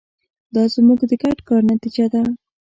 [0.53, 2.21] دا زموږ د ګډ کار نتیجه ده.